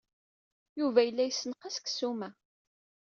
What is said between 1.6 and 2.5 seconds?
deg ssuma.